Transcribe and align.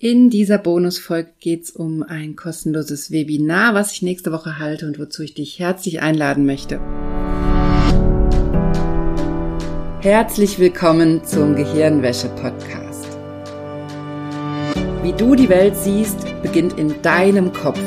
In 0.00 0.30
dieser 0.30 0.58
Bonusfolge 0.58 1.30
geht's 1.40 1.72
um 1.72 2.04
ein 2.04 2.36
kostenloses 2.36 3.10
Webinar, 3.10 3.74
was 3.74 3.90
ich 3.90 4.02
nächste 4.02 4.30
Woche 4.30 4.60
halte 4.60 4.86
und 4.86 5.00
wozu 5.00 5.24
ich 5.24 5.34
dich 5.34 5.58
herzlich 5.58 6.00
einladen 6.00 6.46
möchte. 6.46 6.78
Herzlich 10.00 10.60
willkommen 10.60 11.24
zum 11.24 11.56
Gehirnwäsche-Podcast. 11.56 13.08
Wie 15.02 15.14
du 15.14 15.34
die 15.34 15.48
Welt 15.48 15.74
siehst, 15.76 16.18
beginnt 16.42 16.78
in 16.78 17.02
deinem 17.02 17.52
Kopf. 17.52 17.80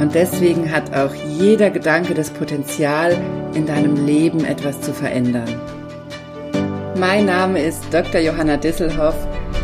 Und 0.00 0.14
deswegen 0.14 0.70
hat 0.70 0.94
auch 0.94 1.14
jeder 1.40 1.70
Gedanke 1.70 2.12
das 2.12 2.28
Potenzial, 2.28 3.16
in 3.54 3.64
deinem 3.64 4.04
Leben 4.04 4.44
etwas 4.44 4.82
zu 4.82 4.92
verändern. 4.92 5.48
Mein 6.98 7.24
Name 7.24 7.64
ist 7.64 7.82
Dr. 7.90 8.20
Johanna 8.20 8.58
Disselhoff. 8.58 9.16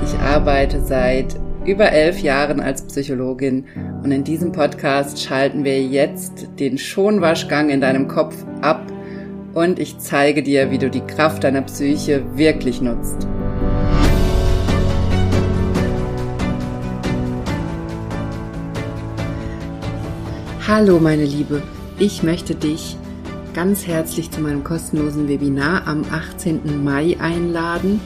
Ich 0.02 0.18
arbeite 0.20 0.80
seit 0.80 1.43
über 1.66 1.90
elf 1.90 2.20
Jahren 2.20 2.60
als 2.60 2.82
Psychologin 2.82 3.64
und 4.02 4.12
in 4.12 4.22
diesem 4.22 4.52
Podcast 4.52 5.22
schalten 5.22 5.64
wir 5.64 5.82
jetzt 5.82 6.46
den 6.58 6.76
Schonwaschgang 6.76 7.70
in 7.70 7.80
deinem 7.80 8.06
Kopf 8.06 8.36
ab 8.60 8.86
und 9.54 9.78
ich 9.78 9.98
zeige 9.98 10.42
dir, 10.42 10.70
wie 10.70 10.78
du 10.78 10.90
die 10.90 11.00
Kraft 11.00 11.44
deiner 11.44 11.62
Psyche 11.62 12.22
wirklich 12.36 12.80
nutzt. 12.82 13.26
Hallo 20.66 20.98
meine 20.98 21.24
Liebe, 21.24 21.62
ich 21.98 22.22
möchte 22.22 22.54
dich 22.54 22.96
ganz 23.54 23.86
herzlich 23.86 24.30
zu 24.30 24.40
meinem 24.40 24.64
kostenlosen 24.64 25.28
Webinar 25.28 25.86
am 25.86 26.04
18. 26.10 26.82
Mai 26.82 27.16
einladen. 27.20 28.00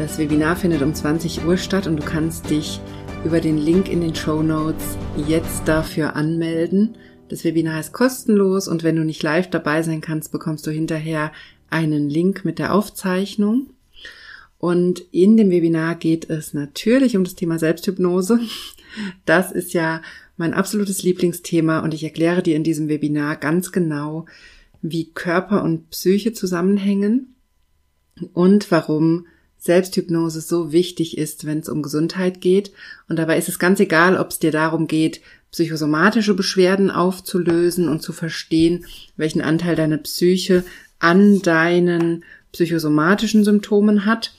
Das 0.00 0.16
Webinar 0.16 0.56
findet 0.56 0.80
um 0.80 0.94
20 0.94 1.44
Uhr 1.44 1.58
statt 1.58 1.86
und 1.86 1.98
du 1.98 2.02
kannst 2.02 2.48
dich 2.48 2.80
über 3.22 3.38
den 3.38 3.58
Link 3.58 3.86
in 3.86 4.00
den 4.00 4.14
Show 4.14 4.42
Notes 4.42 4.96
jetzt 5.28 5.68
dafür 5.68 6.16
anmelden. 6.16 6.96
Das 7.28 7.44
Webinar 7.44 7.78
ist 7.80 7.92
kostenlos 7.92 8.66
und 8.66 8.82
wenn 8.82 8.96
du 8.96 9.04
nicht 9.04 9.22
live 9.22 9.50
dabei 9.50 9.82
sein 9.82 10.00
kannst, 10.00 10.32
bekommst 10.32 10.66
du 10.66 10.70
hinterher 10.70 11.32
einen 11.68 12.08
Link 12.08 12.46
mit 12.46 12.58
der 12.58 12.72
Aufzeichnung. 12.72 13.74
Und 14.56 15.00
in 15.12 15.36
dem 15.36 15.50
Webinar 15.50 15.96
geht 15.96 16.30
es 16.30 16.54
natürlich 16.54 17.14
um 17.14 17.24
das 17.24 17.34
Thema 17.34 17.58
Selbsthypnose. 17.58 18.40
Das 19.26 19.52
ist 19.52 19.74
ja 19.74 20.00
mein 20.38 20.54
absolutes 20.54 21.02
Lieblingsthema 21.02 21.80
und 21.80 21.92
ich 21.92 22.04
erkläre 22.04 22.42
dir 22.42 22.56
in 22.56 22.64
diesem 22.64 22.88
Webinar 22.88 23.36
ganz 23.36 23.70
genau, 23.70 24.24
wie 24.80 25.12
Körper 25.12 25.62
und 25.62 25.90
Psyche 25.90 26.32
zusammenhängen 26.32 27.34
und 28.32 28.70
warum 28.70 29.26
Selbsthypnose 29.60 30.40
so 30.40 30.72
wichtig 30.72 31.18
ist, 31.18 31.46
wenn 31.46 31.60
es 31.60 31.68
um 31.68 31.82
Gesundheit 31.82 32.40
geht. 32.40 32.72
Und 33.08 33.18
dabei 33.18 33.38
ist 33.38 33.48
es 33.48 33.58
ganz 33.58 33.78
egal, 33.78 34.16
ob 34.16 34.30
es 34.30 34.38
dir 34.38 34.50
darum 34.50 34.86
geht, 34.86 35.20
psychosomatische 35.52 36.34
Beschwerden 36.34 36.90
aufzulösen 36.90 37.88
und 37.88 38.02
zu 38.02 38.12
verstehen, 38.12 38.86
welchen 39.16 39.42
Anteil 39.42 39.76
deine 39.76 39.98
Psyche 39.98 40.64
an 40.98 41.42
deinen 41.42 42.24
psychosomatischen 42.52 43.44
Symptomen 43.44 44.06
hat 44.06 44.34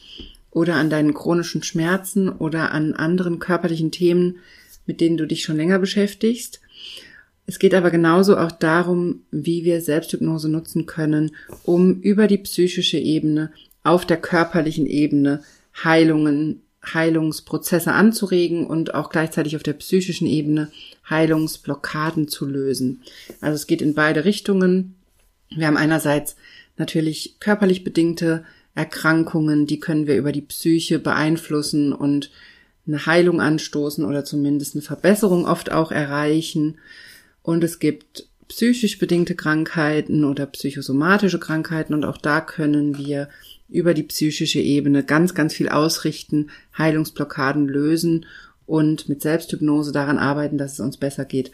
oder 0.49 0.75
an 0.75 0.89
deinen 0.89 1.13
chronischen 1.13 1.63
Schmerzen 1.63 2.27
oder 2.29 2.71
an 2.71 2.93
anderen 2.93 3.39
körperlichen 3.39 3.91
Themen, 3.91 4.37
mit 4.85 5.01
denen 5.01 5.17
du 5.17 5.25
dich 5.27 5.43
schon 5.43 5.57
länger 5.57 5.79
beschäftigst. 5.79 6.61
Es 7.45 7.59
geht 7.59 7.73
aber 7.73 7.91
genauso 7.91 8.37
auch 8.37 8.51
darum, 8.51 9.21
wie 9.31 9.65
wir 9.65 9.81
Selbsthypnose 9.81 10.49
nutzen 10.49 10.85
können, 10.85 11.31
um 11.63 11.99
über 12.01 12.27
die 12.27 12.37
psychische 12.37 12.97
Ebene 12.97 13.51
auf 13.83 14.05
der 14.05 14.17
körperlichen 14.17 14.85
Ebene 14.85 15.43
Heilungen, 15.83 16.61
Heilungsprozesse 16.83 17.91
anzuregen 17.91 18.65
und 18.65 18.93
auch 18.95 19.09
gleichzeitig 19.09 19.55
auf 19.55 19.63
der 19.63 19.73
psychischen 19.73 20.27
Ebene 20.27 20.71
Heilungsblockaden 21.09 22.27
zu 22.27 22.45
lösen. 22.45 23.03
Also 23.39 23.55
es 23.55 23.67
geht 23.67 23.81
in 23.81 23.93
beide 23.93 24.25
Richtungen. 24.25 24.95
Wir 25.49 25.67
haben 25.67 25.77
einerseits 25.77 26.35
natürlich 26.77 27.37
körperlich 27.39 27.83
bedingte 27.83 28.43
Erkrankungen, 28.73 29.67
die 29.67 29.79
können 29.79 30.07
wir 30.07 30.15
über 30.15 30.31
die 30.31 30.41
Psyche 30.41 30.97
beeinflussen 30.97 31.93
und 31.93 32.31
eine 32.87 33.05
Heilung 33.05 33.41
anstoßen 33.41 34.05
oder 34.05 34.25
zumindest 34.25 34.75
eine 34.75 34.81
Verbesserung 34.81 35.45
oft 35.45 35.71
auch 35.71 35.91
erreichen. 35.91 36.77
Und 37.43 37.63
es 37.63 37.79
gibt 37.79 38.27
psychisch 38.47 38.97
bedingte 38.97 39.35
Krankheiten 39.35 40.25
oder 40.25 40.45
psychosomatische 40.45 41.39
Krankheiten 41.39 41.93
und 41.93 42.05
auch 42.05 42.17
da 42.17 42.41
können 42.41 42.97
wir 42.97 43.29
über 43.71 43.93
die 43.93 44.03
psychische 44.03 44.59
Ebene 44.59 45.03
ganz, 45.03 45.33
ganz 45.33 45.53
viel 45.53 45.69
ausrichten, 45.69 46.49
Heilungsblockaden 46.77 47.67
lösen 47.67 48.25
und 48.65 49.09
mit 49.09 49.21
Selbsthypnose 49.21 49.91
daran 49.91 50.17
arbeiten, 50.17 50.57
dass 50.57 50.73
es 50.73 50.79
uns 50.79 50.97
besser 50.97 51.25
geht. 51.25 51.51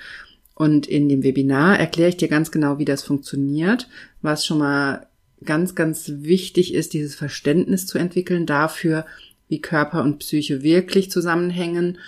Und 0.56 0.88
in 0.88 1.08
dem 1.08 1.24
Webinar 1.24 1.80
erkläre 1.80 2.10
ich 2.10 2.18
dir 2.18 2.28
ganz 2.28 2.52
genau, 2.52 2.80
wie 2.80 2.86
das 2.86 3.04
funktioniert, 3.04 3.88
was 4.22 4.46
schon 4.46 4.58
mal 4.58 5.08
ganz, 5.46 5.76
ganz 5.76 6.12
wichtig 6.16 6.74
ist, 6.74 6.94
dieses 6.94 7.16
Verständnis 7.16 7.86
zu 7.86 8.00
entwickeln 8.00 8.46
dafür, 8.46 9.06
wie 9.48 9.62
Körper 9.62 10.02
und 10.04 10.20
Psyche 10.20 10.64
wirklich 10.64 11.12
zusammenhängen 11.12 12.00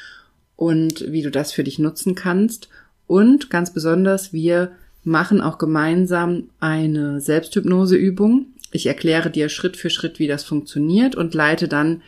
und 0.55 1.11
wie 1.11 1.21
du 1.21 1.31
das 1.31 1.51
für 1.51 1.63
dich 1.63 1.79
nutzen 1.79 2.15
kannst. 2.15 2.69
Und 3.07 3.49
ganz 3.49 3.73
besonders, 3.73 4.33
wir 4.33 4.71
machen 5.03 5.41
auch 5.41 5.57
gemeinsam 5.57 6.49
eine 6.59 7.21
Selbsthypnoseübung. 7.21 8.47
Ich 8.71 8.85
erkläre 8.85 9.29
dir 9.29 9.49
Schritt 9.49 9.77
für 9.77 9.89
Schritt, 9.89 10.19
wie 10.19 10.27
das 10.27 10.43
funktioniert 10.43 11.15
und 11.15 11.33
leite 11.33 11.67
dann 11.67 12.01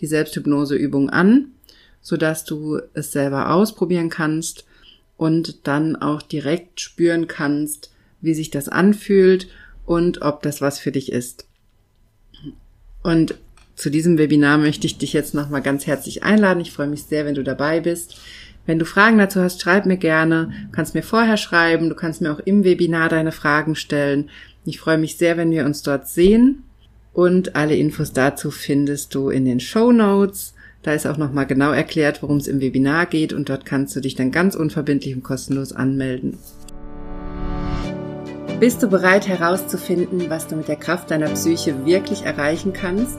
die 0.00 0.06
Selbsthypnoseübung 0.06 1.10
an, 1.10 1.52
sodass 2.00 2.44
du 2.44 2.80
es 2.94 3.12
selber 3.12 3.52
ausprobieren 3.52 4.10
kannst 4.10 4.64
und 5.16 5.66
dann 5.66 5.96
auch 5.96 6.22
direkt 6.22 6.80
spüren 6.80 7.26
kannst, 7.26 7.90
wie 8.20 8.34
sich 8.34 8.50
das 8.50 8.68
anfühlt 8.68 9.48
und 9.84 10.22
ob 10.22 10.42
das 10.42 10.60
was 10.60 10.78
für 10.78 10.92
dich 10.92 11.12
ist. 11.12 11.46
Und 13.02 13.36
zu 13.74 13.90
diesem 13.90 14.18
Webinar 14.18 14.58
möchte 14.58 14.86
ich 14.86 14.98
dich 14.98 15.12
jetzt 15.12 15.34
nochmal 15.34 15.62
ganz 15.62 15.86
herzlich 15.86 16.24
einladen. 16.24 16.60
Ich 16.60 16.72
freue 16.72 16.88
mich 16.88 17.04
sehr, 17.04 17.24
wenn 17.24 17.36
du 17.36 17.44
dabei 17.44 17.80
bist. 17.80 18.16
Wenn 18.68 18.78
du 18.78 18.84
Fragen 18.84 19.16
dazu 19.16 19.40
hast, 19.40 19.62
schreib 19.62 19.86
mir 19.86 19.96
gerne. 19.96 20.52
Du 20.66 20.72
kannst 20.72 20.94
mir 20.94 21.02
vorher 21.02 21.38
schreiben. 21.38 21.88
Du 21.88 21.94
kannst 21.94 22.20
mir 22.20 22.30
auch 22.30 22.38
im 22.38 22.64
Webinar 22.64 23.08
deine 23.08 23.32
Fragen 23.32 23.74
stellen. 23.74 24.28
Ich 24.66 24.78
freue 24.78 24.98
mich 24.98 25.16
sehr, 25.16 25.38
wenn 25.38 25.50
wir 25.50 25.64
uns 25.64 25.82
dort 25.82 26.06
sehen. 26.06 26.64
Und 27.14 27.56
alle 27.56 27.76
Infos 27.76 28.12
dazu 28.12 28.50
findest 28.50 29.14
du 29.14 29.30
in 29.30 29.46
den 29.46 29.58
Show 29.58 29.90
Notes. 29.90 30.52
Da 30.82 30.92
ist 30.92 31.06
auch 31.06 31.16
nochmal 31.16 31.46
genau 31.46 31.72
erklärt, 31.72 32.22
worum 32.22 32.36
es 32.36 32.46
im 32.46 32.60
Webinar 32.60 33.06
geht 33.06 33.32
und 33.32 33.48
dort 33.48 33.64
kannst 33.64 33.96
du 33.96 34.00
dich 34.00 34.16
dann 34.16 34.32
ganz 34.32 34.54
unverbindlich 34.54 35.14
und 35.14 35.22
kostenlos 35.22 35.72
anmelden. 35.72 36.36
Bist 38.60 38.82
du 38.82 38.88
bereit 38.88 39.26
herauszufinden, 39.28 40.28
was 40.28 40.46
du 40.46 40.56
mit 40.56 40.68
der 40.68 40.76
Kraft 40.76 41.10
deiner 41.10 41.30
Psyche 41.30 41.86
wirklich 41.86 42.24
erreichen 42.24 42.74
kannst? 42.74 43.18